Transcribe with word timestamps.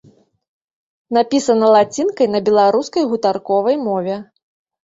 Напісана 1.17 1.69
лацінкай 1.75 2.27
на 2.37 2.43
беларускай 2.49 3.03
гутарковай 3.13 3.75
мове. 3.87 4.15